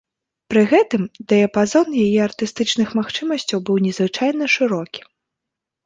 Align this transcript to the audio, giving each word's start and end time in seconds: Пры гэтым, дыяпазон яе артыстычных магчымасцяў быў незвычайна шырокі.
Пры 0.51 0.61
гэтым, 0.71 1.03
дыяпазон 1.33 1.87
яе 2.05 2.19
артыстычных 2.29 2.89
магчымасцяў 3.03 3.57
быў 3.71 3.77
незвычайна 3.89 4.45
шырокі. 4.59 5.01